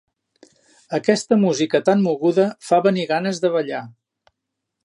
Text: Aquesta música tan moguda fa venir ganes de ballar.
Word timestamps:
Aquesta 0.97 1.37
música 1.43 1.83
tan 1.91 2.03
moguda 2.07 2.49
fa 2.71 2.83
venir 2.89 3.09
ganes 3.15 3.43
de 3.45 3.53
ballar. 3.59 3.87